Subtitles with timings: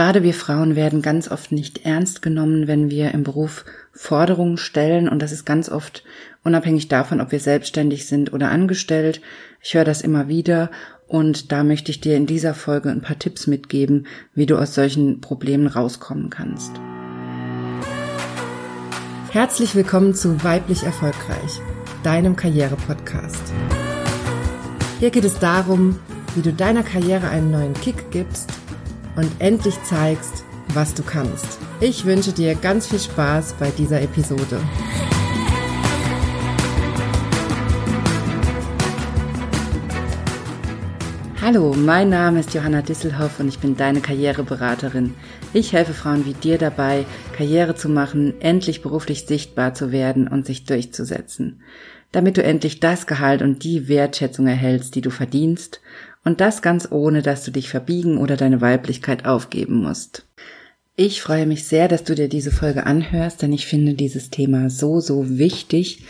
[0.00, 5.10] Gerade wir Frauen werden ganz oft nicht ernst genommen, wenn wir im Beruf Forderungen stellen
[5.10, 6.04] und das ist ganz oft
[6.42, 9.20] unabhängig davon, ob wir selbstständig sind oder angestellt.
[9.60, 10.70] Ich höre das immer wieder
[11.06, 14.74] und da möchte ich dir in dieser Folge ein paar Tipps mitgeben, wie du aus
[14.74, 16.72] solchen Problemen rauskommen kannst.
[19.32, 21.60] Herzlich willkommen zu Weiblich Erfolgreich,
[22.04, 23.52] deinem Karriere-Podcast.
[24.98, 25.98] Hier geht es darum,
[26.34, 28.50] wie du deiner Karriere einen neuen Kick gibst
[29.16, 31.58] und endlich zeigst, was du kannst.
[31.80, 34.60] Ich wünsche dir ganz viel Spaß bei dieser Episode.
[41.42, 45.14] Hallo, mein Name ist Johanna Disselhoff und ich bin deine Karriereberaterin.
[45.54, 47.06] Ich helfe Frauen wie dir dabei,
[47.36, 51.62] Karriere zu machen, endlich beruflich sichtbar zu werden und sich durchzusetzen.
[52.12, 55.80] Damit du endlich das Gehalt und die Wertschätzung erhältst, die du verdienst
[56.24, 60.26] und das ganz ohne, dass du dich verbiegen oder deine Weiblichkeit aufgeben musst.
[60.96, 64.68] Ich freue mich sehr, dass du dir diese Folge anhörst, denn ich finde dieses Thema
[64.68, 66.04] so, so wichtig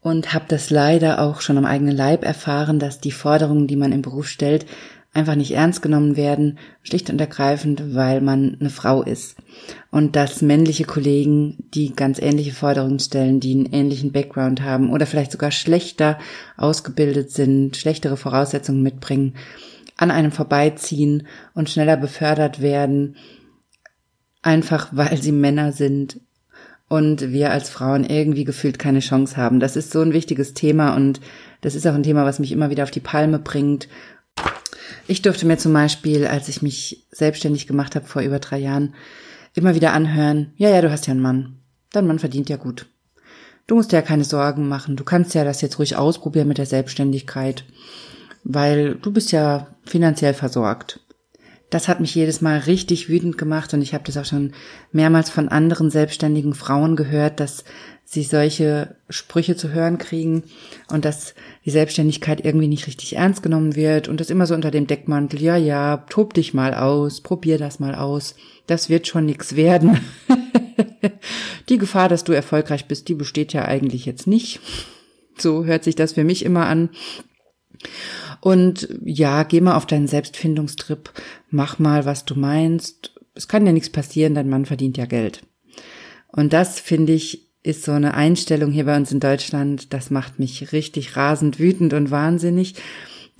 [0.00, 3.92] und habe das leider auch schon am eigenen Leib erfahren, dass die Forderungen, die man
[3.92, 4.66] im Beruf stellt,
[5.14, 9.36] einfach nicht ernst genommen werden, schlicht und ergreifend, weil man eine Frau ist.
[9.90, 15.06] Und dass männliche Kollegen, die ganz ähnliche Forderungen stellen, die einen ähnlichen Background haben oder
[15.06, 16.18] vielleicht sogar schlechter
[16.56, 19.34] ausgebildet sind, schlechtere Voraussetzungen mitbringen,
[19.96, 23.14] an einem vorbeiziehen und schneller befördert werden,
[24.42, 26.20] einfach weil sie Männer sind
[26.88, 29.60] und wir als Frauen irgendwie gefühlt keine Chance haben.
[29.60, 31.20] Das ist so ein wichtiges Thema und
[31.60, 33.88] das ist auch ein Thema, was mich immer wieder auf die Palme bringt
[35.06, 38.94] ich durfte mir zum Beispiel, als ich mich selbstständig gemacht habe vor über drei Jahren,
[39.54, 41.56] immer wieder anhören, ja, ja, du hast ja einen Mann.
[41.92, 42.86] Dein Mann verdient ja gut.
[43.66, 44.96] Du musst dir ja keine Sorgen machen.
[44.96, 47.64] Du kannst ja das jetzt ruhig ausprobieren mit der Selbstständigkeit,
[48.42, 51.00] weil du bist ja finanziell versorgt.
[51.70, 54.52] Das hat mich jedes Mal richtig wütend gemacht und ich habe das auch schon
[54.92, 57.64] mehrmals von anderen selbstständigen Frauen gehört, dass
[58.04, 60.44] sie solche Sprüche zu hören kriegen
[60.88, 64.70] und dass die Selbstständigkeit irgendwie nicht richtig ernst genommen wird und das immer so unter
[64.70, 68.36] dem Deckmantel, ja, ja, tob dich mal aus, probier das mal aus,
[68.66, 70.00] das wird schon nix werden.
[71.68, 74.60] die Gefahr, dass du erfolgreich bist, die besteht ja eigentlich jetzt nicht.
[75.36, 76.90] So hört sich das für mich immer an.
[78.44, 81.10] Und ja, geh mal auf deinen Selbstfindungstrip,
[81.48, 83.14] mach mal, was du meinst.
[83.34, 85.46] Es kann ja nichts passieren, dein Mann verdient ja Geld.
[86.28, 90.38] Und das finde ich ist so eine Einstellung hier bei uns in Deutschland, das macht
[90.38, 92.74] mich richtig rasend wütend und wahnsinnig.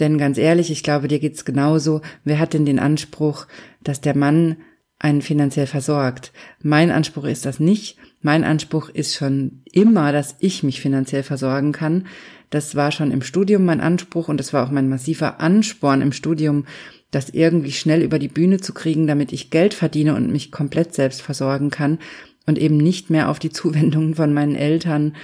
[0.01, 2.01] Denn ganz ehrlich, ich glaube, dir geht's genauso.
[2.25, 3.47] Wer hat denn den Anspruch,
[3.83, 4.57] dass der Mann
[4.99, 6.33] einen finanziell versorgt?
[6.63, 7.99] Mein Anspruch ist das nicht.
[8.23, 12.07] Mein Anspruch ist schon immer, dass ich mich finanziell versorgen kann.
[12.51, 16.13] Das war schon im Studium mein Anspruch und das war auch mein massiver Ansporn im
[16.13, 16.67] Studium,
[17.11, 20.95] das irgendwie schnell über die Bühne zu kriegen, damit ich Geld verdiene und mich komplett
[20.95, 21.99] selbst versorgen kann
[22.47, 25.15] und eben nicht mehr auf die Zuwendungen von meinen Eltern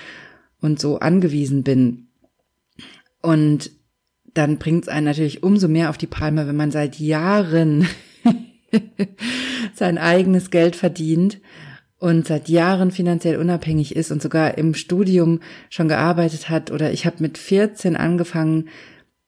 [0.60, 2.08] und so angewiesen bin.
[3.22, 3.70] Und
[4.34, 7.88] dann bringt es einen natürlich umso mehr auf die Palme, wenn man seit Jahren
[9.74, 11.40] sein eigenes Geld verdient
[12.00, 17.04] und seit Jahren finanziell unabhängig ist und sogar im Studium schon gearbeitet hat oder ich
[17.04, 18.68] habe mit 14 angefangen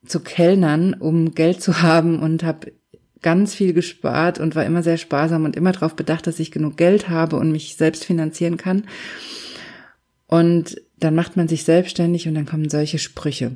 [0.06, 2.72] zu kellnern, um Geld zu haben und habe
[3.20, 6.78] ganz viel gespart und war immer sehr sparsam und immer darauf bedacht, dass ich genug
[6.78, 8.84] Geld habe und mich selbst finanzieren kann.
[10.26, 13.54] Und dann macht man sich selbstständig und dann kommen solche Sprüche.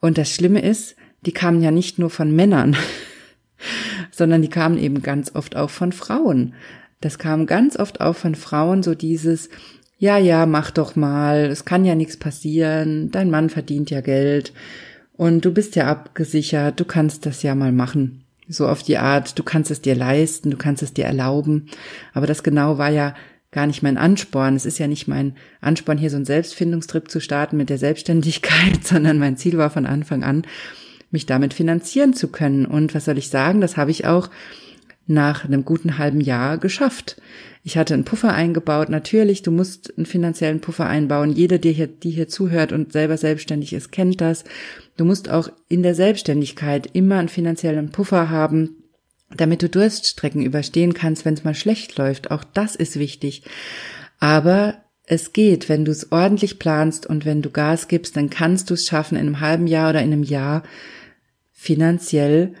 [0.00, 2.76] Und das Schlimme ist, die kamen ja nicht nur von Männern,
[4.10, 6.54] sondern die kamen eben ganz oft auch von Frauen.
[7.00, 9.48] Das kam ganz oft auch von Frauen, so dieses,
[9.98, 14.52] ja, ja, mach doch mal, es kann ja nichts passieren, dein Mann verdient ja Geld
[15.16, 18.24] und du bist ja abgesichert, du kannst das ja mal machen.
[18.48, 21.66] So auf die Art, du kannst es dir leisten, du kannst es dir erlauben.
[22.12, 23.14] Aber das genau war ja
[23.52, 24.56] gar nicht mein Ansporn.
[24.56, 28.82] Es ist ja nicht mein Ansporn, hier so einen Selbstfindungstrip zu starten mit der Selbstständigkeit,
[28.84, 30.46] sondern mein Ziel war von Anfang an,
[31.10, 32.66] mich damit finanzieren zu können.
[32.66, 33.60] Und was soll ich sagen?
[33.60, 34.30] Das habe ich auch
[35.10, 37.20] nach einem guten halben Jahr geschafft.
[37.62, 38.88] Ich hatte einen Puffer eingebaut.
[38.88, 41.32] Natürlich, du musst einen finanziellen Puffer einbauen.
[41.32, 44.44] Jede, die hier, die hier zuhört und selber selbstständig ist, kennt das.
[44.96, 48.76] Du musst auch in der Selbstständigkeit immer einen finanziellen Puffer haben,
[49.36, 52.30] damit du Durststrecken überstehen kannst, wenn es mal schlecht läuft.
[52.30, 53.42] Auch das ist wichtig.
[54.18, 54.76] Aber
[55.06, 58.74] es geht, wenn du es ordentlich planst und wenn du Gas gibst, dann kannst du
[58.74, 60.62] es schaffen, in einem halben Jahr oder in einem Jahr
[61.52, 62.54] finanziell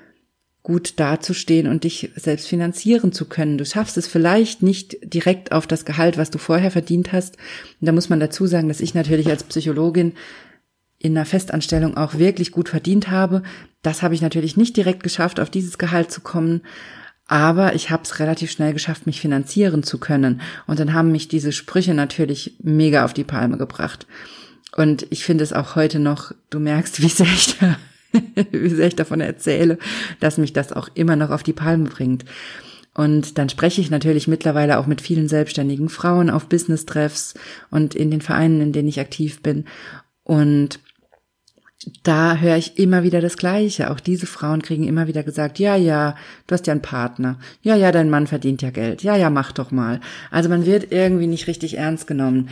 [0.62, 3.56] gut dazustehen und dich selbst finanzieren zu können.
[3.56, 7.36] Du schaffst es vielleicht nicht direkt auf das Gehalt, was du vorher verdient hast.
[7.80, 10.12] Und da muss man dazu sagen, dass ich natürlich als Psychologin
[10.98, 13.42] in einer Festanstellung auch wirklich gut verdient habe.
[13.80, 16.60] Das habe ich natürlich nicht direkt geschafft, auf dieses Gehalt zu kommen.
[17.26, 20.42] Aber ich habe es relativ schnell geschafft, mich finanzieren zu können.
[20.66, 24.06] Und dann haben mich diese Sprüche natürlich mega auf die Palme gebracht.
[24.76, 27.78] Und ich finde es auch heute noch, du merkst, wie sehr ich da,
[28.50, 29.78] wie sehr ich davon erzähle,
[30.20, 32.24] dass mich das auch immer noch auf die Palme bringt.
[32.94, 37.34] Und dann spreche ich natürlich mittlerweile auch mit vielen selbstständigen Frauen auf Business-Treffs
[37.70, 39.64] und in den Vereinen, in denen ich aktiv bin.
[40.24, 40.80] Und
[42.02, 43.90] da höre ich immer wieder das Gleiche.
[43.90, 46.14] Auch diese Frauen kriegen immer wieder gesagt, ja, ja,
[46.46, 47.38] du hast ja einen Partner.
[47.62, 49.02] Ja, ja, dein Mann verdient ja Geld.
[49.02, 50.00] Ja, ja, mach doch mal.
[50.30, 52.50] Also man wird irgendwie nicht richtig ernst genommen.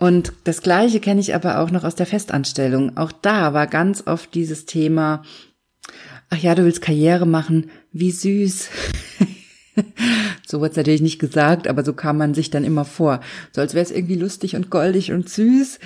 [0.00, 2.96] Und das Gleiche kenne ich aber auch noch aus der Festanstellung.
[2.96, 5.22] Auch da war ganz oft dieses Thema,
[6.30, 8.70] ach ja, du willst Karriere machen, wie süß.
[10.46, 13.20] so wird es natürlich nicht gesagt, aber so kam man sich dann immer vor.
[13.52, 15.78] So als wäre es irgendwie lustig und goldig und süß,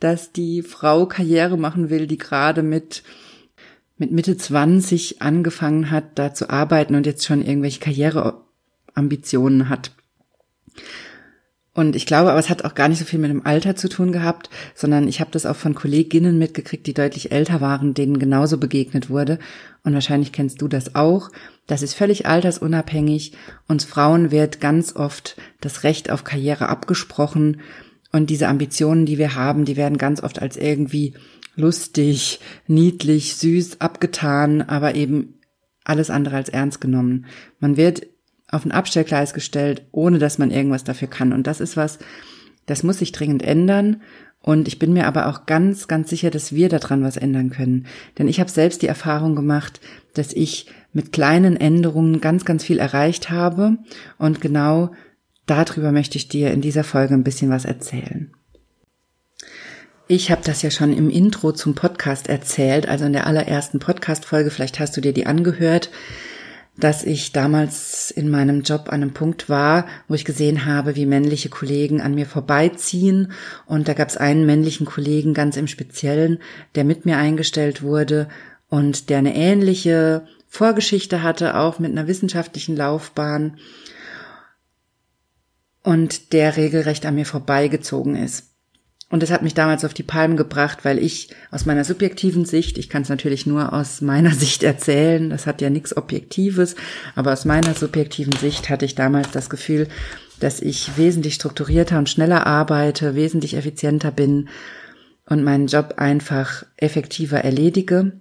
[0.00, 3.04] dass die Frau Karriere machen will, die gerade mit
[3.96, 9.92] mit Mitte 20 angefangen hat, da zu arbeiten und jetzt schon irgendwelche Karriereambitionen hat.
[11.74, 13.88] Und ich glaube, aber es hat auch gar nicht so viel mit dem Alter zu
[13.88, 18.18] tun gehabt, sondern ich habe das auch von Kolleginnen mitgekriegt, die deutlich älter waren, denen
[18.18, 19.38] genauso begegnet wurde.
[19.82, 21.30] Und wahrscheinlich kennst du das auch.
[21.66, 23.32] Das ist völlig altersunabhängig.
[23.68, 27.62] Uns Frauen wird ganz oft das Recht auf Karriere abgesprochen
[28.12, 31.14] und diese Ambitionen, die wir haben, die werden ganz oft als irgendwie
[31.56, 35.40] lustig, niedlich, süß abgetan, aber eben
[35.84, 37.26] alles andere als ernst genommen.
[37.58, 38.06] Man wird
[38.52, 41.32] auf ein Abstellgleis gestellt, ohne dass man irgendwas dafür kann.
[41.32, 41.98] Und das ist was,
[42.66, 44.02] das muss sich dringend ändern.
[44.40, 47.86] Und ich bin mir aber auch ganz, ganz sicher, dass wir daran was ändern können.
[48.18, 49.80] Denn ich habe selbst die Erfahrung gemacht,
[50.14, 53.78] dass ich mit kleinen Änderungen ganz, ganz viel erreicht habe.
[54.18, 54.92] Und genau
[55.46, 58.32] darüber möchte ich dir in dieser Folge ein bisschen was erzählen.
[60.08, 64.50] Ich habe das ja schon im Intro zum Podcast erzählt, also in der allerersten Podcast-Folge,
[64.50, 65.90] vielleicht hast du dir die angehört,
[66.76, 71.04] dass ich damals in meinem Job an einem Punkt war, wo ich gesehen habe, wie
[71.04, 73.32] männliche Kollegen an mir vorbeiziehen.
[73.66, 76.38] Und da gab es einen männlichen Kollegen ganz im Speziellen,
[76.74, 78.28] der mit mir eingestellt wurde
[78.68, 83.58] und der eine ähnliche Vorgeschichte hatte, auch mit einer wissenschaftlichen Laufbahn
[85.82, 88.51] und der regelrecht an mir vorbeigezogen ist.
[89.12, 92.78] Und das hat mich damals auf die Palmen gebracht, weil ich aus meiner subjektiven Sicht,
[92.78, 96.76] ich kann es natürlich nur aus meiner Sicht erzählen, das hat ja nichts Objektives,
[97.14, 99.86] aber aus meiner subjektiven Sicht hatte ich damals das Gefühl,
[100.40, 104.48] dass ich wesentlich strukturierter und schneller arbeite, wesentlich effizienter bin
[105.26, 108.12] und meinen Job einfach effektiver erledige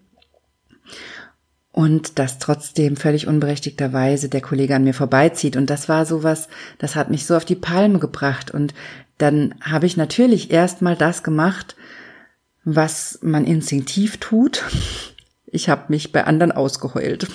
[1.71, 5.55] und dass trotzdem völlig unberechtigterweise der Kollege an mir vorbeizieht.
[5.55, 6.49] Und das war sowas,
[6.79, 8.51] das hat mich so auf die Palme gebracht.
[8.51, 8.73] Und
[9.21, 11.75] dann habe ich natürlich erstmal das gemacht,
[12.63, 14.63] was man instinktiv tut.
[15.47, 17.27] Ich habe mich bei anderen ausgeheult.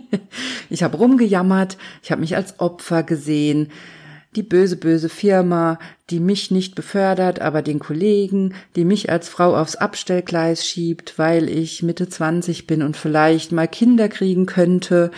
[0.70, 3.70] ich habe rumgejammert, ich habe mich als Opfer gesehen,
[4.36, 5.78] die böse, böse Firma,
[6.10, 11.48] die mich nicht befördert, aber den Kollegen, die mich als Frau aufs Abstellgleis schiebt, weil
[11.48, 15.10] ich Mitte 20 bin und vielleicht mal Kinder kriegen könnte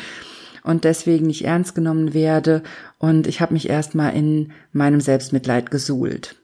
[0.62, 2.62] und deswegen nicht ernst genommen werde.
[3.00, 6.36] Und ich habe mich erstmal in meinem Selbstmitleid gesuhlt.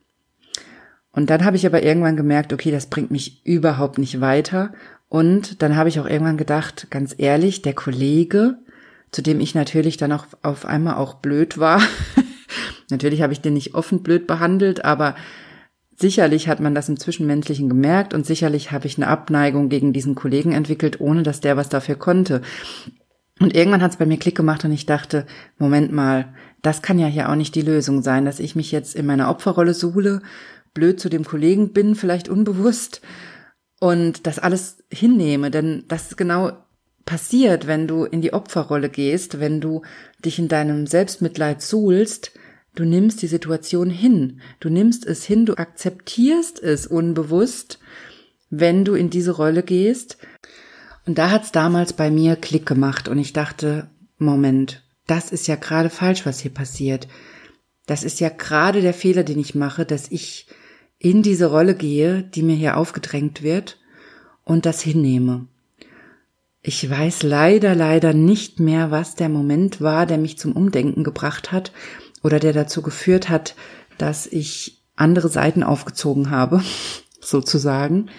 [1.12, 4.72] Und dann habe ich aber irgendwann gemerkt, okay, das bringt mich überhaupt nicht weiter.
[5.08, 8.58] Und dann habe ich auch irgendwann gedacht, ganz ehrlich, der Kollege,
[9.12, 11.80] zu dem ich natürlich dann auch auf einmal auch blöd war,
[12.90, 15.16] Natürlich habe ich den nicht offen blöd behandelt, aber
[15.96, 20.14] sicherlich hat man das im Zwischenmenschlichen gemerkt und sicherlich habe ich eine Abneigung gegen diesen
[20.14, 22.42] Kollegen entwickelt, ohne dass der was dafür konnte.
[23.38, 25.26] Und irgendwann hat es bei mir Klick gemacht und ich dachte,
[25.58, 28.94] Moment mal, das kann ja hier auch nicht die Lösung sein, dass ich mich jetzt
[28.94, 30.22] in meiner Opferrolle suhle,
[30.72, 33.02] blöd zu dem Kollegen bin, vielleicht unbewusst
[33.78, 36.52] und das alles hinnehme, denn das ist genau
[37.04, 39.82] passiert, wenn du in die Opferrolle gehst, wenn du
[40.24, 42.32] dich in deinem Selbstmitleid suhlst,
[42.76, 44.42] Du nimmst die Situation hin.
[44.60, 47.78] Du nimmst es hin, du akzeptierst es unbewusst,
[48.50, 50.18] wenn du in diese Rolle gehst.
[51.06, 55.54] Und da hat's damals bei mir Klick gemacht und ich dachte, Moment, das ist ja
[55.54, 57.06] gerade falsch, was hier passiert.
[57.86, 60.48] Das ist ja gerade der Fehler, den ich mache, dass ich
[60.98, 63.78] in diese Rolle gehe, die mir hier aufgedrängt wird
[64.44, 65.46] und das hinnehme.
[66.62, 71.52] Ich weiß leider, leider nicht mehr, was der Moment war, der mich zum Umdenken gebracht
[71.52, 71.70] hat
[72.24, 73.54] oder der dazu geführt hat,
[73.98, 76.64] dass ich andere Seiten aufgezogen habe,
[77.20, 78.10] sozusagen.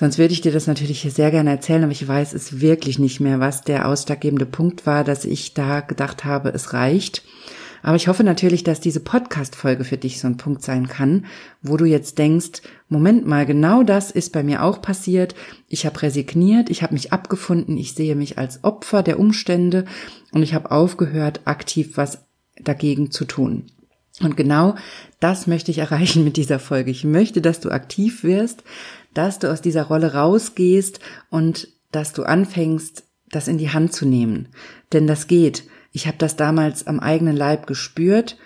[0.00, 3.20] Sonst würde ich dir das natürlich sehr gerne erzählen, aber ich weiß es wirklich nicht
[3.20, 7.22] mehr, was der ausschlaggebende Punkt war, dass ich da gedacht habe, es reicht.
[7.82, 11.26] Aber ich hoffe natürlich, dass diese Podcast-Folge für dich so ein Punkt sein kann,
[11.60, 15.34] wo du jetzt denkst, Moment mal, genau das ist bei mir auch passiert.
[15.68, 19.84] Ich habe resigniert, ich habe mich abgefunden, ich sehe mich als Opfer der Umstände
[20.32, 22.24] und ich habe aufgehört, aktiv was
[22.58, 23.66] dagegen zu tun.
[24.22, 24.74] Und genau
[25.18, 26.90] das möchte ich erreichen mit dieser Folge.
[26.90, 28.62] Ich möchte, dass du aktiv wirst,
[29.14, 31.00] dass du aus dieser Rolle rausgehst
[31.30, 34.48] und dass du anfängst, das in die Hand zu nehmen.
[34.92, 35.64] Denn das geht.
[35.92, 38.36] Ich habe das damals am eigenen Leib gespürt,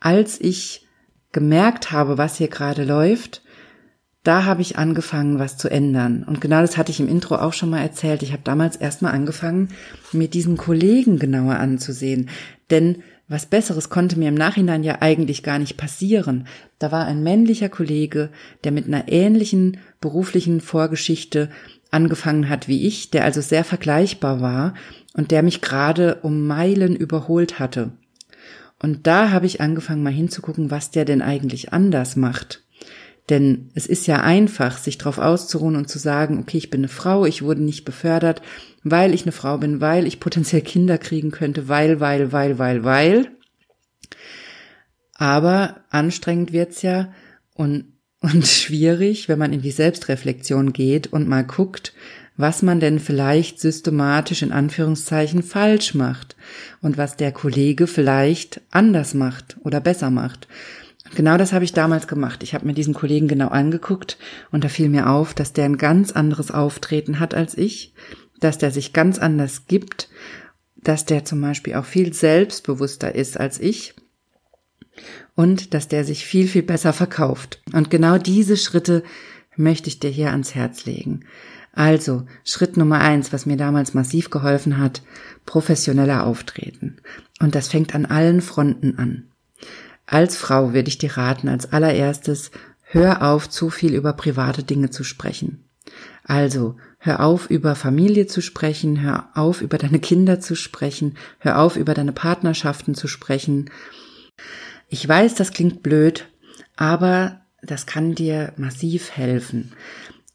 [0.00, 0.86] als ich
[1.32, 3.42] gemerkt habe, was hier gerade läuft.
[4.22, 6.22] Da habe ich angefangen, was zu ändern.
[6.22, 8.22] Und genau das hatte ich im Intro auch schon mal erzählt.
[8.22, 9.70] Ich habe damals erstmal angefangen,
[10.12, 12.28] mir diesen Kollegen genauer anzusehen.
[12.70, 16.46] Denn was Besseres konnte mir im Nachhinein ja eigentlich gar nicht passieren.
[16.78, 18.30] Da war ein männlicher Kollege,
[18.64, 21.48] der mit einer ähnlichen beruflichen Vorgeschichte
[21.90, 24.74] angefangen hat wie ich, der also sehr vergleichbar war
[25.14, 27.90] und der mich gerade um Meilen überholt hatte.
[28.78, 32.64] Und da habe ich angefangen mal hinzugucken, was der denn eigentlich anders macht.
[33.32, 36.88] Denn es ist ja einfach, sich darauf auszuruhen und zu sagen, okay, ich bin eine
[36.88, 38.42] Frau, ich wurde nicht befördert,
[38.84, 42.84] weil ich eine Frau bin, weil ich potenziell Kinder kriegen könnte, weil, weil, weil, weil,
[42.84, 43.28] weil.
[45.14, 47.10] Aber anstrengend wird's ja
[47.54, 51.94] und, und schwierig, wenn man in die Selbstreflexion geht und mal guckt,
[52.36, 56.36] was man denn vielleicht systematisch in Anführungszeichen falsch macht
[56.82, 60.48] und was der Kollege vielleicht anders macht oder besser macht.
[61.14, 62.42] Genau das habe ich damals gemacht.
[62.42, 64.18] Ich habe mir diesen Kollegen genau angeguckt
[64.50, 67.94] und da fiel mir auf, dass der ein ganz anderes Auftreten hat als ich,
[68.40, 70.08] dass der sich ganz anders gibt,
[70.76, 73.94] dass der zum Beispiel auch viel selbstbewusster ist als ich
[75.34, 77.60] und dass der sich viel, viel besser verkauft.
[77.72, 79.02] Und genau diese Schritte
[79.56, 81.24] möchte ich dir hier ans Herz legen.
[81.74, 85.02] Also, Schritt Nummer eins, was mir damals massiv geholfen hat,
[85.46, 86.98] professioneller Auftreten.
[87.40, 89.31] Und das fängt an allen Fronten an.
[90.12, 92.50] Als Frau würde ich dir raten, als allererstes,
[92.82, 95.64] hör auf, zu viel über private Dinge zu sprechen.
[96.22, 101.58] Also, hör auf, über Familie zu sprechen, hör auf, über deine Kinder zu sprechen, hör
[101.60, 103.70] auf, über deine Partnerschaften zu sprechen.
[104.90, 106.26] Ich weiß, das klingt blöd,
[106.76, 109.72] aber das kann dir massiv helfen.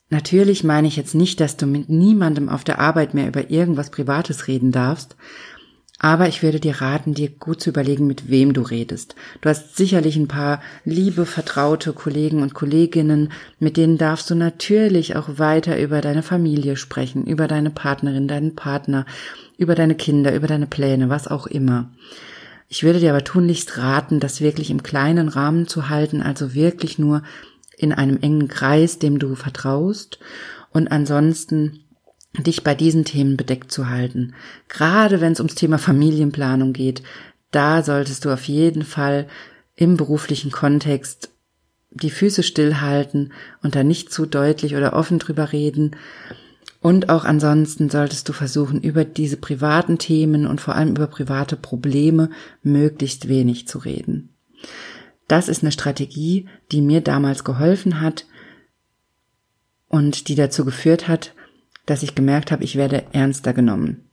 [0.10, 3.91] Natürlich meine ich jetzt nicht, dass du mit niemandem auf der Arbeit mehr über irgendwas
[3.91, 5.15] Privates reden darfst,
[5.99, 9.15] aber ich würde dir raten, dir gut zu überlegen, mit wem du redest.
[9.41, 15.15] Du hast sicherlich ein paar liebe, vertraute Kollegen und Kolleginnen, mit denen darfst du natürlich
[15.15, 19.05] auch weiter über deine Familie sprechen, über deine Partnerin, deinen Partner,
[19.57, 21.89] über deine Kinder, über deine Pläne, was auch immer.
[22.69, 26.99] Ich würde dir aber tunlichst raten, das wirklich im kleinen Rahmen zu halten, also wirklich
[26.99, 27.23] nur
[27.77, 30.19] in einem engen Kreis, dem du vertraust
[30.71, 31.79] und ansonsten
[32.46, 34.34] dich bei diesen Themen bedeckt zu halten.
[34.70, 37.01] Gerade wenn es ums Thema Familienplanung geht,
[37.51, 39.27] da solltest du auf jeden Fall
[39.75, 41.29] im beruflichen Kontext
[41.91, 43.32] die Füße stillhalten
[43.63, 45.96] und da nicht zu deutlich oder offen drüber reden.
[46.82, 51.56] Und auch ansonsten solltest du versuchen, über diese privaten Themen und vor allem über private
[51.56, 52.29] Probleme
[52.62, 54.29] möglichst wenig zu reden.
[55.27, 58.25] Das ist eine Strategie, die mir damals geholfen hat
[59.89, 61.34] und die dazu geführt hat,
[61.88, 64.03] dass ich gemerkt habe, ich werde ernster genommen.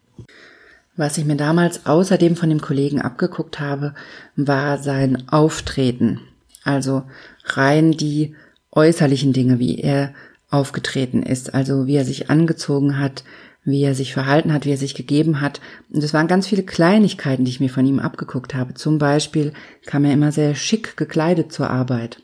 [0.96, 3.94] Was ich mir damals außerdem von dem Kollegen abgeguckt habe,
[4.36, 6.20] war sein Auftreten.
[6.62, 7.02] Also
[7.44, 8.34] rein die
[8.70, 10.14] äußerlichen Dinge, wie er
[10.50, 13.24] aufgetreten ist, also wie er sich angezogen hat,
[13.64, 15.60] wie er sich verhalten hat, wie er sich gegeben hat.
[15.90, 18.74] Und es waren ganz viele Kleinigkeiten, die ich mir von ihm abgeguckt habe.
[18.74, 19.52] Zum Beispiel
[19.86, 22.22] kam er immer sehr schick gekleidet zur Arbeit.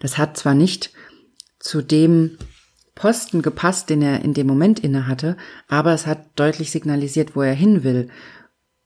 [0.00, 0.90] Das hat zwar nicht
[1.60, 2.38] zu dem
[2.98, 5.36] Posten gepasst, den er in dem Moment inne hatte,
[5.68, 8.08] aber es hat deutlich signalisiert, wo er hin will.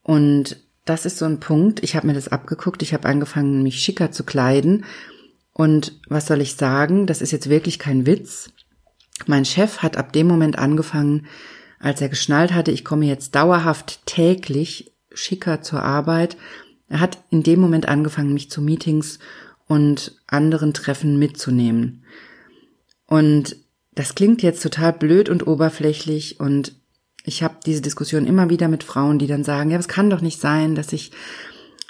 [0.03, 3.81] Und das ist so ein Punkt, ich habe mir das abgeguckt, ich habe angefangen, mich
[3.81, 4.85] schicker zu kleiden.
[5.51, 8.51] Und was soll ich sagen, das ist jetzt wirklich kein Witz.
[9.25, 11.25] Mein Chef hat ab dem Moment angefangen,
[11.79, 16.37] als er geschnallt hatte, ich komme jetzt dauerhaft täglich schicker zur Arbeit,
[16.87, 19.17] er hat in dem Moment angefangen, mich zu Meetings
[19.65, 22.03] und anderen Treffen mitzunehmen.
[23.07, 23.55] Und
[23.95, 26.75] das klingt jetzt total blöd und oberflächlich und
[27.25, 30.21] ich habe diese Diskussion immer wieder mit Frauen, die dann sagen, ja, es kann doch
[30.21, 31.11] nicht sein, dass ich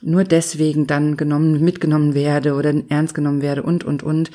[0.01, 4.31] nur deswegen dann genommen, mitgenommen werde oder ernst genommen werde und, und, und.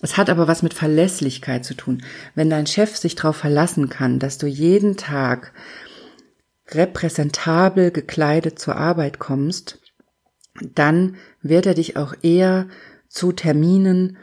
[0.00, 2.02] Es hat aber was mit Verlässlichkeit zu tun.
[2.34, 5.52] Wenn dein Chef sich darauf verlassen kann, dass du jeden Tag
[6.68, 9.80] repräsentabel gekleidet zur Arbeit kommst,
[10.74, 12.68] dann wird er dich auch eher
[13.08, 14.18] zu Terminen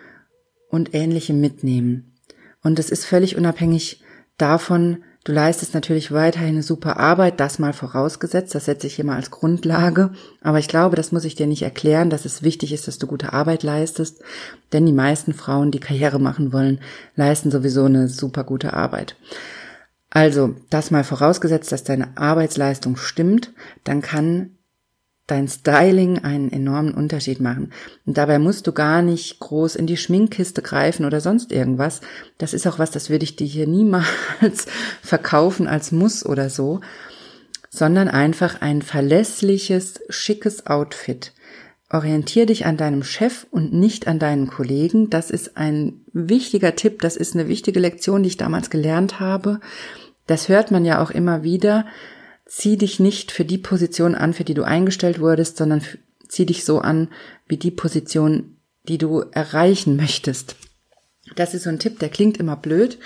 [0.70, 2.15] und ähnlichem mitnehmen.
[2.66, 4.04] Und es ist völlig unabhängig
[4.38, 9.06] davon, Du leistest natürlich weiterhin eine super Arbeit, das mal vorausgesetzt, das setze ich hier
[9.06, 10.12] mal als Grundlage.
[10.44, 13.08] Aber ich glaube, das muss ich dir nicht erklären, dass es wichtig ist, dass du
[13.08, 14.22] gute Arbeit leistest.
[14.72, 16.80] Denn die meisten Frauen, die Karriere machen wollen,
[17.16, 19.16] leisten sowieso eine super gute Arbeit.
[20.12, 23.52] Also, das mal vorausgesetzt, dass deine Arbeitsleistung stimmt,
[23.84, 24.55] dann kann
[25.28, 27.72] dein Styling einen enormen Unterschied machen.
[28.06, 32.02] Und dabei musst du gar nicht groß in die Schminkkiste greifen oder sonst irgendwas.
[32.38, 34.68] Das ist auch was, das würde ich dir hier niemals
[35.02, 36.82] verkaufen als Muss oder so,
[37.70, 41.34] sondern einfach ein verlässliches, schickes Outfit.
[41.90, 45.10] Orientier dich an deinem Chef und nicht an deinen Kollegen.
[45.10, 49.60] Das ist ein wichtiger Tipp, das ist eine wichtige Lektion, die ich damals gelernt habe.
[50.28, 51.86] Das hört man ja auch immer wieder
[52.46, 55.82] zieh dich nicht für die Position an, für die du eingestellt wurdest, sondern
[56.28, 57.10] zieh dich so an
[57.48, 60.56] wie die Position, die du erreichen möchtest.
[61.36, 63.00] Das ist so ein Tipp, der klingt immer blöd.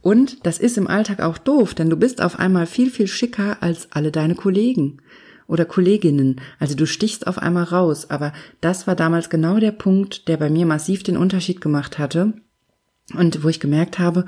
[0.00, 3.62] Und das ist im Alltag auch doof, denn du bist auf einmal viel, viel schicker
[3.62, 4.98] als alle deine Kollegen
[5.46, 6.40] oder Kolleginnen.
[6.58, 8.10] Also du stichst auf einmal raus.
[8.10, 12.34] Aber das war damals genau der Punkt, der bei mir massiv den Unterschied gemacht hatte.
[13.14, 14.24] Und wo ich gemerkt habe,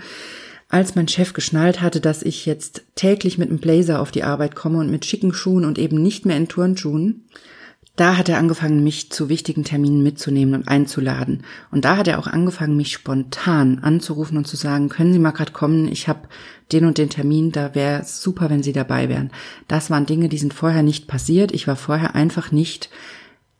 [0.69, 4.57] als mein Chef geschnallt hatte, dass ich jetzt täglich mit einem Blazer auf die Arbeit
[4.57, 7.25] komme und mit schicken Schuhen und eben nicht mehr in Turnschuhen,
[7.97, 11.45] da hat er angefangen, mich zu wichtigen Terminen mitzunehmen und einzuladen.
[11.71, 15.31] Und da hat er auch angefangen, mich spontan anzurufen und zu sagen, können Sie mal
[15.31, 16.29] gerade kommen, ich habe
[16.73, 19.31] den und den Termin, da wäre super, wenn Sie dabei wären.
[19.67, 21.53] Das waren Dinge, die sind vorher nicht passiert.
[21.53, 22.91] Ich war vorher einfach nicht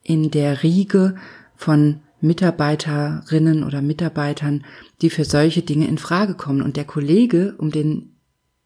[0.03, 1.17] in der Riege
[1.55, 4.65] von Mitarbeiterinnen oder Mitarbeitern,
[5.03, 6.63] die für solche Dinge in Frage kommen.
[6.63, 8.17] Und der Kollege, um den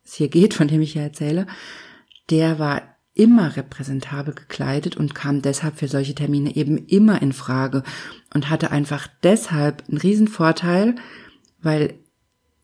[0.05, 1.47] es hier geht, von dem ich ja erzähle,
[2.31, 2.83] der war
[3.15, 7.83] immer repräsentabel gekleidet und kam deshalb für solche Termine eben immer in Frage
[8.33, 10.95] und hatte einfach deshalb einen riesen Vorteil,
[11.61, 11.95] weil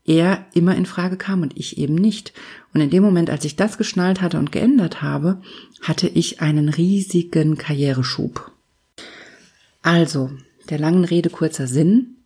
[0.05, 2.33] er immer in Frage kam und ich eben nicht.
[2.73, 5.43] Und in dem Moment, als ich das geschnallt hatte und geändert habe,
[5.83, 8.53] hatte ich einen riesigen Karriereschub.
[9.83, 10.31] Also,
[10.71, 12.17] der langen Rede kurzer Sinn.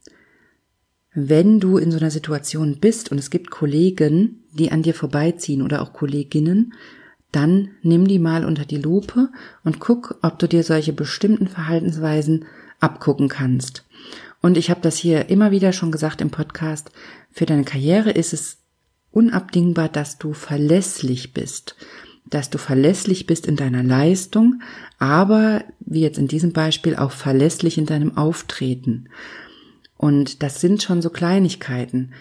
[1.13, 5.63] Wenn du in so einer Situation bist und es gibt Kollegen, die an dir vorbeiziehen
[5.63, 6.75] oder auch Kolleginnen,
[7.33, 9.29] dann nimm die mal unter die Lupe
[9.65, 12.45] und guck, ob du dir solche bestimmten Verhaltensweisen
[12.81, 13.85] abgucken kannst.
[14.41, 16.91] Und ich habe das hier immer wieder schon gesagt im Podcast,
[17.31, 18.59] für deine Karriere ist es
[19.13, 21.77] unabdingbar, dass du verlässlich bist
[22.27, 24.63] dass du verlässlich bist in deiner Leistung,
[24.99, 29.09] aber wie jetzt in diesem Beispiel auch verlässlich in deinem Auftreten.
[29.97, 32.13] Und das sind schon so Kleinigkeiten.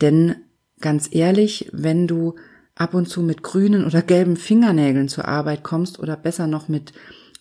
[0.00, 0.36] Denn
[0.80, 2.36] ganz ehrlich, wenn du
[2.74, 6.92] ab und zu mit grünen oder gelben Fingernägeln zur Arbeit kommst oder besser noch mit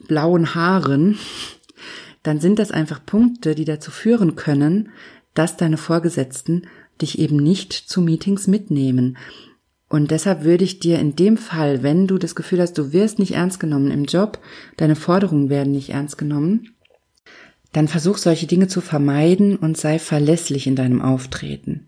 [0.07, 1.17] blauen Haaren,
[2.23, 4.89] dann sind das einfach Punkte, die dazu führen können,
[5.33, 6.67] dass deine Vorgesetzten
[7.01, 9.17] dich eben nicht zu Meetings mitnehmen.
[9.95, 13.17] Und deshalb würde ich dir in dem Fall, wenn du das Gefühl hast, du wirst
[13.17, 14.39] nicht ernst genommen im Job,
[14.75, 16.75] deine Forderungen werden nicht ernst genommen,
[17.71, 21.87] dann versuch solche Dinge zu vermeiden und sei verlässlich in deinem Auftreten.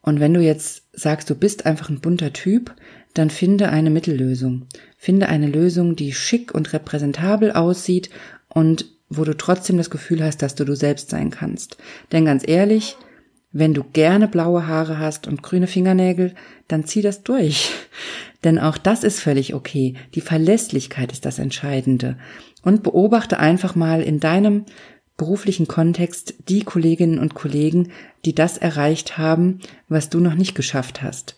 [0.00, 2.74] Und wenn du jetzt sagst, du bist einfach ein bunter Typ,
[3.12, 4.64] dann finde eine Mittellösung.
[4.96, 8.08] Finde eine Lösung, die schick und repräsentabel aussieht
[8.48, 11.76] und wo du trotzdem das Gefühl hast, dass du du selbst sein kannst.
[12.12, 12.96] Denn ganz ehrlich,
[13.54, 16.34] wenn du gerne blaue Haare hast und grüne Fingernägel,
[16.68, 17.70] dann zieh das durch.
[18.44, 19.94] Denn auch das ist völlig okay.
[20.14, 22.18] Die Verlässlichkeit ist das Entscheidende.
[22.62, 24.64] Und beobachte einfach mal in deinem
[25.16, 27.92] beruflichen Kontext die Kolleginnen und Kollegen,
[28.24, 31.36] die das erreicht haben, was du noch nicht geschafft hast.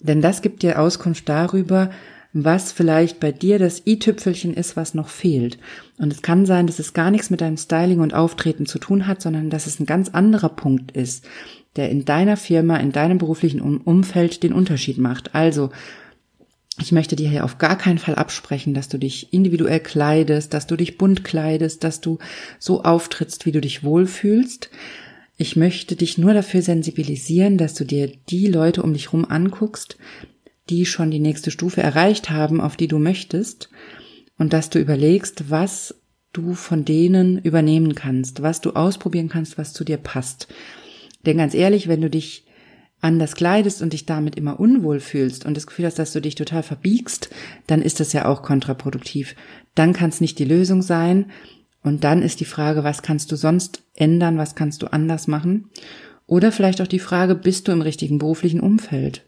[0.00, 1.90] Denn das gibt dir Auskunft darüber,
[2.34, 5.56] was vielleicht bei dir das i-Tüpfelchen ist, was noch fehlt.
[5.98, 9.06] Und es kann sein, dass es gar nichts mit deinem Styling und Auftreten zu tun
[9.06, 11.24] hat, sondern dass es ein ganz anderer Punkt ist,
[11.76, 15.34] der in deiner Firma, in deinem beruflichen Umfeld den Unterschied macht.
[15.36, 15.70] Also,
[16.80, 20.66] ich möchte dir hier auf gar keinen Fall absprechen, dass du dich individuell kleidest, dass
[20.66, 22.18] du dich bunt kleidest, dass du
[22.58, 24.70] so auftrittst, wie du dich wohlfühlst.
[25.36, 29.98] Ich möchte dich nur dafür sensibilisieren, dass du dir die Leute um dich rum anguckst,
[30.70, 33.70] die schon die nächste Stufe erreicht haben, auf die du möchtest,
[34.36, 35.94] und dass du überlegst, was
[36.32, 40.48] du von denen übernehmen kannst, was du ausprobieren kannst, was zu dir passt.
[41.24, 42.44] Denn ganz ehrlich, wenn du dich
[43.00, 46.34] anders kleidest und dich damit immer unwohl fühlst und das Gefühl hast, dass du dich
[46.34, 47.30] total verbiegst,
[47.66, 49.36] dann ist das ja auch kontraproduktiv.
[49.74, 51.26] Dann kann es nicht die Lösung sein.
[51.82, 55.68] Und dann ist die Frage, was kannst du sonst ändern, was kannst du anders machen?
[56.26, 59.26] Oder vielleicht auch die Frage, bist du im richtigen beruflichen Umfeld?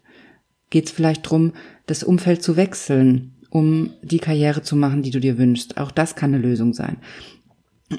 [0.69, 1.53] Geht es vielleicht drum,
[1.85, 5.77] das Umfeld zu wechseln, um die Karriere zu machen, die du dir wünschst.
[5.77, 6.97] Auch das kann eine Lösung sein.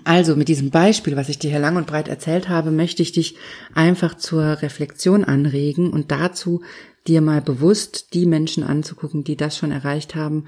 [0.05, 3.13] Also mit diesem Beispiel, was ich dir hier lang und breit erzählt habe, möchte ich
[3.13, 3.37] dich
[3.75, 6.63] einfach zur Reflexion anregen und dazu
[7.07, 10.45] dir mal bewusst die Menschen anzugucken, die das schon erreicht haben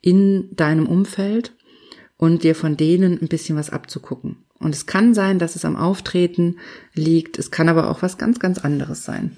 [0.00, 1.52] in deinem Umfeld
[2.16, 4.36] und dir von denen ein bisschen was abzugucken.
[4.60, 6.58] Und es kann sein, dass es am Auftreten
[6.94, 9.36] liegt, es kann aber auch was ganz, ganz anderes sein.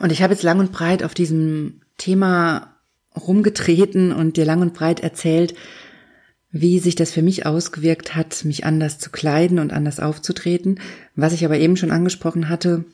[0.00, 2.74] Und ich habe jetzt lang und breit auf diesem Thema
[3.16, 5.54] rumgetreten und dir lang und breit erzählt,
[6.50, 10.80] wie sich das für mich ausgewirkt hat, mich anders zu kleiden und anders aufzutreten.
[11.14, 12.84] Was ich aber eben schon angesprochen hatte,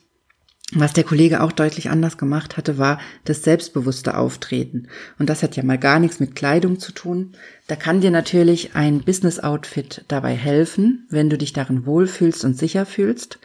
[0.73, 4.87] was der Kollege auch deutlich anders gemacht hatte, war das selbstbewusste Auftreten.
[5.17, 7.31] Und das hat ja mal gar nichts mit Kleidung zu tun.
[7.67, 12.85] Da kann dir natürlich ein Business-Outfit dabei helfen, wenn du dich darin wohlfühlst und sicher
[12.85, 13.39] fühlst.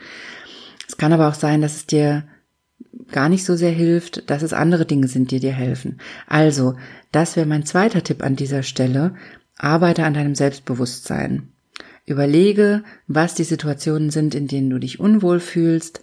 [0.88, 2.24] Es kann aber auch sein, dass es dir
[3.10, 5.98] gar nicht so sehr hilft, dass es andere Dinge sind, die dir helfen.
[6.26, 6.76] Also,
[7.10, 9.14] das wäre mein zweiter Tipp an dieser Stelle.
[9.56, 11.48] Arbeite an deinem Selbstbewusstsein.
[12.04, 16.00] Überlege, was die Situationen sind, in denen du dich unwohl fühlst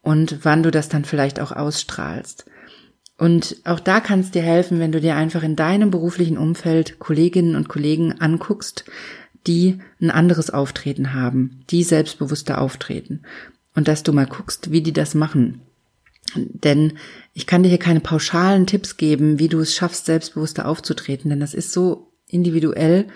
[0.00, 2.46] und wann du das dann vielleicht auch ausstrahlst.
[3.16, 6.98] Und auch da kann es dir helfen, wenn du dir einfach in deinem beruflichen Umfeld
[6.98, 8.84] Kolleginnen und Kollegen anguckst,
[9.46, 13.22] die ein anderes Auftreten haben, die selbstbewusster auftreten.
[13.74, 15.60] Und dass du mal guckst, wie die das machen.
[16.34, 16.94] Denn
[17.32, 21.40] ich kann dir hier keine pauschalen Tipps geben, wie du es schaffst, selbstbewusster aufzutreten, denn
[21.40, 23.06] das ist so individuell.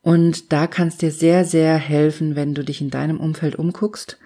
[0.00, 4.18] Und da kann es dir sehr, sehr helfen, wenn du dich in deinem Umfeld umguckst.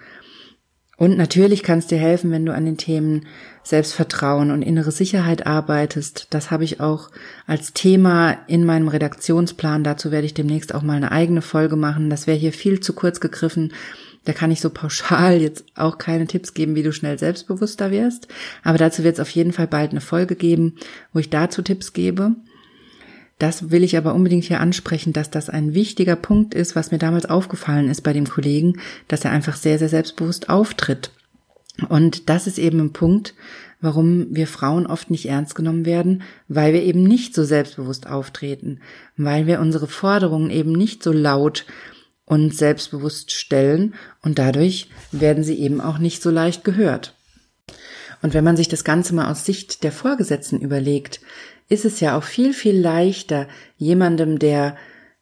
[1.02, 3.26] Und natürlich kann es dir helfen, wenn du an den Themen
[3.64, 6.28] Selbstvertrauen und innere Sicherheit arbeitest.
[6.30, 7.10] Das habe ich auch
[7.46, 9.82] als Thema in meinem Redaktionsplan.
[9.82, 12.10] Dazu werde ich demnächst auch mal eine eigene Folge machen.
[12.10, 13.72] Das wäre hier viel zu kurz gegriffen.
[14.24, 18.28] Da kann ich so pauschal jetzt auch keine Tipps geben, wie du schnell selbstbewusster wirst.
[18.62, 20.76] Aber dazu wird es auf jeden Fall bald eine Folge geben,
[21.12, 22.36] wo ich dazu Tipps gebe.
[23.38, 26.98] Das will ich aber unbedingt hier ansprechen, dass das ein wichtiger Punkt ist, was mir
[26.98, 31.10] damals aufgefallen ist bei dem Kollegen, dass er einfach sehr, sehr selbstbewusst auftritt.
[31.88, 33.34] Und das ist eben ein Punkt,
[33.80, 38.78] warum wir Frauen oft nicht ernst genommen werden, weil wir eben nicht so selbstbewusst auftreten,
[39.16, 41.66] weil wir unsere Forderungen eben nicht so laut
[42.24, 47.14] und selbstbewusst stellen und dadurch werden sie eben auch nicht so leicht gehört.
[48.22, 51.20] Und wenn man sich das Ganze mal aus Sicht der Vorgesetzten überlegt,
[51.68, 54.76] ist es ja auch viel, viel leichter, jemandem, der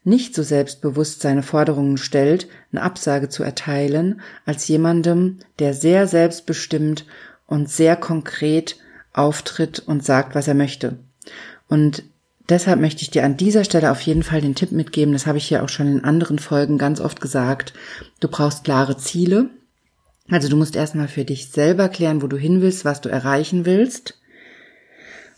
[0.05, 7.07] nicht so selbstbewusst seine Forderungen stellt, eine Absage zu erteilen, als jemandem, der sehr selbstbestimmt
[7.47, 8.77] und sehr konkret
[9.13, 10.99] auftritt und sagt, was er möchte.
[11.69, 12.05] Und
[12.49, 15.39] deshalb möchte ich dir an dieser Stelle auf jeden Fall den Tipp mitgeben, das habe
[15.39, 17.73] ich hier auch schon in anderen Folgen ganz oft gesagt,
[18.21, 19.51] du brauchst klare Ziele.
[20.29, 23.67] Also du musst erstmal für dich selber klären, wo du hin willst, was du erreichen
[23.67, 24.19] willst.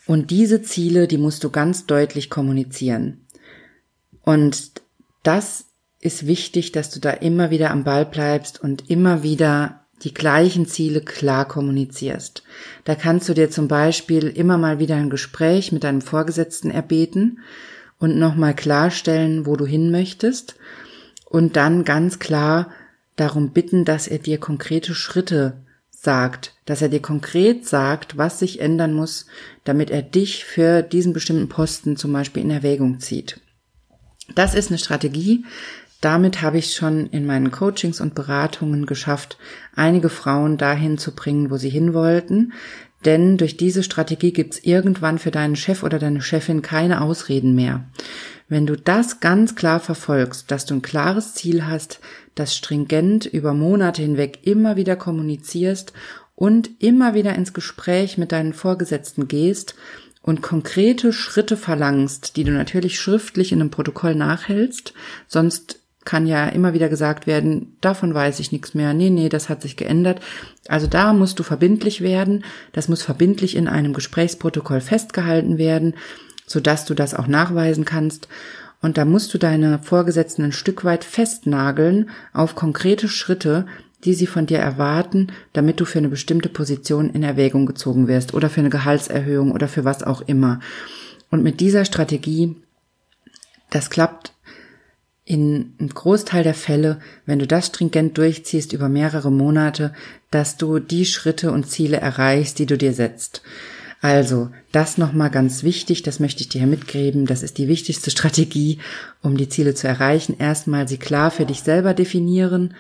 [0.07, 3.27] Und diese Ziele, die musst du ganz deutlich kommunizieren.
[4.23, 4.73] Und
[5.23, 5.67] das
[6.01, 10.67] ist wichtig, dass du da immer wieder am Ball bleibst und immer wieder die gleichen
[10.67, 12.43] Ziele klar kommunizierst.
[12.85, 17.41] Da kannst du dir zum Beispiel immer mal wieder ein Gespräch mit deinem Vorgesetzten erbeten
[17.99, 20.57] und nochmal klarstellen, wo du hin möchtest
[21.27, 22.71] und dann ganz klar
[23.17, 25.55] darum bitten, dass er dir konkrete Schritte
[25.91, 29.27] sagt, dass er dir konkret sagt, was sich ändern muss,
[29.65, 33.41] damit er dich für diesen bestimmten Posten zum Beispiel in Erwägung zieht.
[34.35, 35.45] Das ist eine Strategie.
[36.03, 39.39] Damit habe ich schon in meinen Coachings und Beratungen geschafft,
[39.77, 42.53] einige Frauen dahin zu bringen, wo sie hin wollten.
[43.05, 47.55] Denn durch diese Strategie gibt es irgendwann für deinen Chef oder deine Chefin keine Ausreden
[47.55, 47.85] mehr.
[48.49, 52.01] Wenn du das ganz klar verfolgst, dass du ein klares Ziel hast,
[52.35, 55.93] das stringent über Monate hinweg immer wieder kommunizierst
[56.35, 59.77] und immer wieder ins Gespräch mit deinen Vorgesetzten gehst
[60.21, 64.95] und konkrete Schritte verlangst, die du natürlich schriftlich in einem Protokoll nachhältst,
[65.29, 69.49] sonst kann ja immer wieder gesagt werden, davon weiß ich nichts mehr, nee, nee, das
[69.49, 70.21] hat sich geändert.
[70.69, 75.95] Also da musst du verbindlich werden, das muss verbindlich in einem Gesprächsprotokoll festgehalten werden,
[76.47, 78.29] sodass du das auch nachweisen kannst.
[78.81, 83.67] Und da musst du deine Vorgesetzten ein Stück weit festnageln auf konkrete Schritte,
[84.05, 88.35] die sie von dir erwarten, damit du für eine bestimmte Position in Erwägung gezogen wirst
[88.35, 90.59] oder für eine Gehaltserhöhung oder für was auch immer.
[91.31, 92.57] Und mit dieser Strategie,
[93.71, 94.32] das klappt
[95.25, 99.93] in einem Großteil der Fälle, wenn du das stringent durchziehst über mehrere Monate,
[100.31, 103.43] dass du die Schritte und Ziele erreichst, die du dir setzt.
[104.01, 107.25] Also, das nochmal ganz wichtig, das möchte ich dir mitgeben.
[107.25, 108.79] Das ist die wichtigste Strategie,
[109.23, 110.35] um die Ziele zu erreichen.
[110.39, 112.75] Erstmal sie klar für dich selber definieren,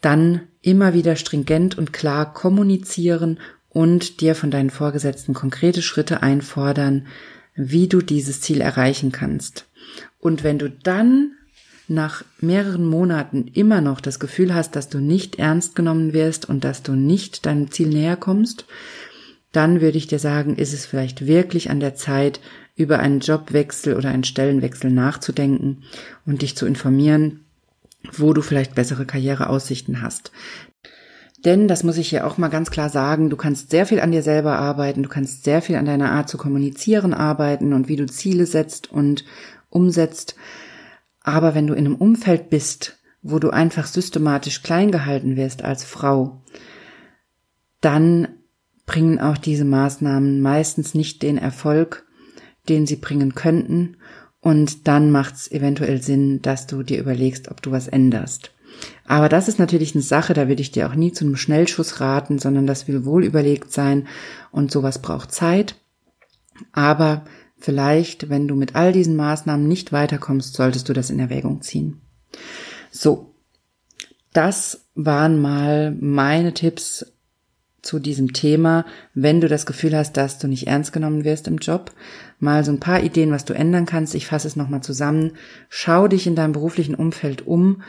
[0.00, 7.06] dann immer wieder stringent und klar kommunizieren und dir von deinen Vorgesetzten konkrete Schritte einfordern,
[7.54, 9.66] wie du dieses Ziel erreichen kannst.
[10.18, 11.32] Und wenn du dann
[11.92, 16.64] nach mehreren Monaten immer noch das Gefühl hast, dass du nicht ernst genommen wirst und
[16.64, 18.66] dass du nicht deinem Ziel näher kommst,
[19.52, 22.40] dann würde ich dir sagen, ist es vielleicht wirklich an der Zeit,
[22.74, 25.82] über einen Jobwechsel oder einen Stellenwechsel nachzudenken
[26.24, 27.44] und dich zu informieren,
[28.12, 30.32] wo du vielleicht bessere Karriereaussichten hast.
[31.44, 34.12] Denn, das muss ich hier auch mal ganz klar sagen, du kannst sehr viel an
[34.12, 37.96] dir selber arbeiten, du kannst sehr viel an deiner Art zu kommunizieren arbeiten und wie
[37.96, 39.24] du Ziele setzt und
[39.68, 40.36] umsetzt.
[41.24, 45.84] Aber wenn du in einem Umfeld bist, wo du einfach systematisch klein gehalten wirst als
[45.84, 46.42] Frau,
[47.80, 48.28] dann
[48.86, 52.06] bringen auch diese Maßnahmen meistens nicht den Erfolg,
[52.68, 53.96] den sie bringen könnten.
[54.40, 58.50] Und dann macht es eventuell Sinn, dass du dir überlegst, ob du was änderst.
[59.06, 62.00] Aber das ist natürlich eine Sache, da würde ich dir auch nie zu einem Schnellschuss
[62.00, 64.08] raten, sondern das will wohl überlegt sein
[64.50, 65.76] und sowas braucht Zeit.
[66.72, 67.24] Aber
[67.62, 72.00] Vielleicht, wenn du mit all diesen Maßnahmen nicht weiterkommst, solltest du das in Erwägung ziehen.
[72.90, 73.36] So,
[74.32, 77.06] das waren mal meine Tipps
[77.80, 81.58] zu diesem Thema, wenn du das Gefühl hast, dass du nicht ernst genommen wirst im
[81.58, 81.92] Job.
[82.40, 84.16] Mal so ein paar Ideen, was du ändern kannst.
[84.16, 85.34] Ich fasse es nochmal zusammen.
[85.68, 87.82] Schau dich in deinem beruflichen Umfeld um.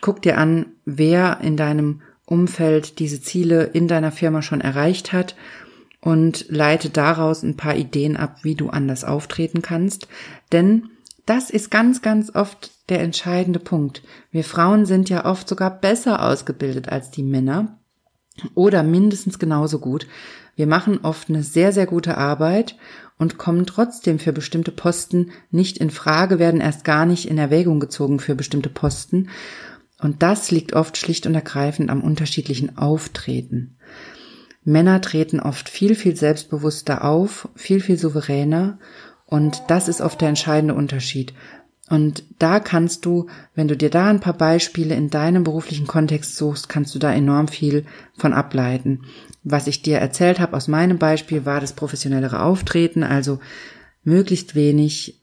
[0.00, 5.36] Guck dir an, wer in deinem Umfeld diese Ziele in deiner Firma schon erreicht hat
[6.02, 10.08] und leite daraus ein paar Ideen ab, wie du anders auftreten kannst.
[10.50, 10.90] Denn
[11.24, 14.02] das ist ganz, ganz oft der entscheidende Punkt.
[14.32, 17.78] Wir Frauen sind ja oft sogar besser ausgebildet als die Männer
[18.54, 20.08] oder mindestens genauso gut.
[20.56, 22.76] Wir machen oft eine sehr, sehr gute Arbeit
[23.16, 27.78] und kommen trotzdem für bestimmte Posten nicht in Frage, werden erst gar nicht in Erwägung
[27.78, 29.28] gezogen für bestimmte Posten.
[30.00, 33.76] Und das liegt oft schlicht und ergreifend am unterschiedlichen Auftreten.
[34.64, 38.78] Männer treten oft viel, viel selbstbewusster auf, viel, viel souveräner
[39.26, 41.32] und das ist oft der entscheidende Unterschied.
[41.88, 46.36] Und da kannst du, wenn du dir da ein paar Beispiele in deinem beruflichen Kontext
[46.36, 47.84] suchst, kannst du da enorm viel
[48.16, 49.02] von ableiten.
[49.42, 53.40] Was ich dir erzählt habe aus meinem Beispiel war das professionellere Auftreten, also
[54.04, 55.20] möglichst wenig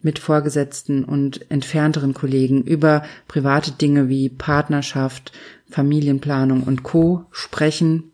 [0.00, 5.32] mit Vorgesetzten und entfernteren Kollegen über private Dinge wie Partnerschaft,
[5.70, 8.11] Familienplanung und Co sprechen,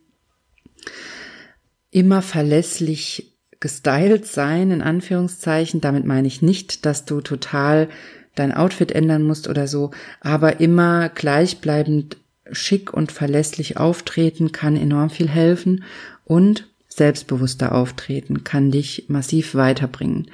[1.91, 5.81] immer verlässlich gestylt sein, in Anführungszeichen.
[5.81, 7.89] Damit meine ich nicht, dass du total
[8.35, 12.19] dein Outfit ändern musst oder so, aber immer gleichbleibend
[12.53, 15.85] schick und verlässlich auftreten kann enorm viel helfen
[16.25, 20.31] und selbstbewusster auftreten kann dich massiv weiterbringen.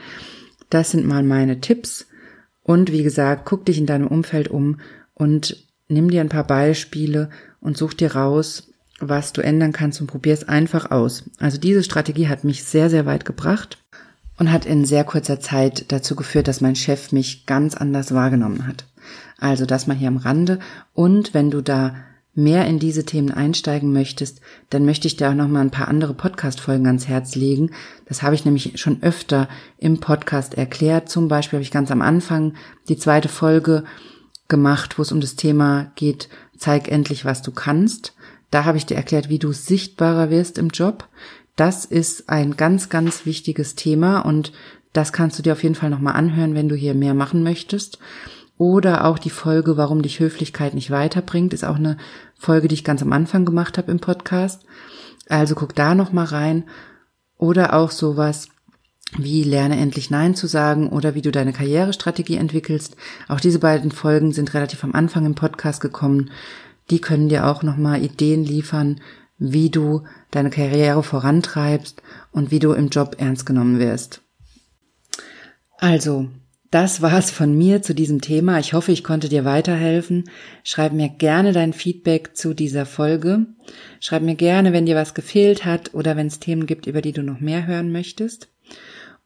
[0.70, 2.06] Das sind mal meine Tipps
[2.62, 4.80] und wie gesagt, guck dich in deinem Umfeld um
[5.14, 10.06] und nimm dir ein paar Beispiele und such dir raus, was du ändern kannst und
[10.06, 11.24] probier es einfach aus.
[11.38, 13.78] Also diese Strategie hat mich sehr, sehr weit gebracht
[14.38, 18.66] und hat in sehr kurzer Zeit dazu geführt, dass mein Chef mich ganz anders wahrgenommen
[18.66, 18.86] hat.
[19.38, 20.58] Also das mal hier am Rande.
[20.94, 21.94] Und wenn du da
[22.34, 25.88] mehr in diese Themen einsteigen möchtest, dann möchte ich dir auch noch mal ein paar
[25.88, 27.70] andere Podcast-Folgen ans Herz legen.
[28.06, 31.08] Das habe ich nämlich schon öfter im Podcast erklärt.
[31.08, 32.54] Zum Beispiel habe ich ganz am Anfang
[32.88, 33.84] die zweite Folge
[34.48, 38.14] gemacht, wo es um das Thema geht, zeig endlich, was du kannst.
[38.50, 41.08] Da habe ich dir erklärt, wie du sichtbarer wirst im Job.
[41.56, 44.52] Das ist ein ganz, ganz wichtiges Thema und
[44.92, 47.98] das kannst du dir auf jeden Fall nochmal anhören, wenn du hier mehr machen möchtest.
[48.56, 51.96] Oder auch die Folge, warum dich Höflichkeit nicht weiterbringt, ist auch eine
[52.38, 54.62] Folge, die ich ganz am Anfang gemacht habe im Podcast.
[55.28, 56.64] Also guck da nochmal rein.
[57.36, 58.48] Oder auch sowas
[59.18, 62.96] wie lerne endlich Nein zu sagen oder wie du deine Karrierestrategie entwickelst.
[63.28, 66.30] Auch diese beiden Folgen sind relativ am Anfang im Podcast gekommen
[66.90, 69.00] die können dir auch nochmal Ideen liefern,
[69.38, 74.22] wie du deine Karriere vorantreibst und wie du im Job ernst genommen wirst.
[75.78, 76.28] Also,
[76.70, 78.58] das war's von mir zu diesem Thema.
[78.58, 80.24] Ich hoffe, ich konnte dir weiterhelfen.
[80.64, 83.46] Schreib mir gerne dein Feedback zu dieser Folge.
[84.00, 87.12] Schreib mir gerne, wenn dir was gefehlt hat oder wenn es Themen gibt, über die
[87.12, 88.48] du noch mehr hören möchtest.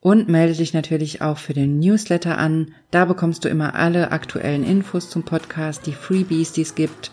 [0.01, 2.75] Und melde dich natürlich auch für den Newsletter an.
[2.91, 7.11] Da bekommst du immer alle aktuellen Infos zum Podcast, die Freebies, die es gibt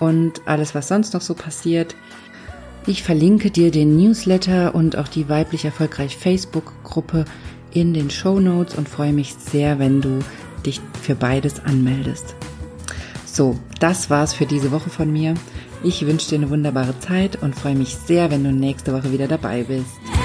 [0.00, 1.94] und alles, was sonst noch so passiert.
[2.86, 7.24] Ich verlinke dir den Newsletter und auch die weiblich erfolgreich Facebook-Gruppe
[7.72, 10.20] in den Show Notes und freue mich sehr, wenn du
[10.64, 12.34] dich für beides anmeldest.
[13.26, 15.34] So, das war's für diese Woche von mir.
[15.84, 19.28] Ich wünsche dir eine wunderbare Zeit und freue mich sehr, wenn du nächste Woche wieder
[19.28, 20.17] dabei bist.